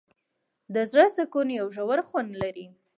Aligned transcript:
د 0.73 0.75
زړه 0.91 1.05
سکون 1.17 1.47
یو 1.59 1.67
ژور 1.75 1.99
خوند 2.07 2.31
لري. 2.41 2.65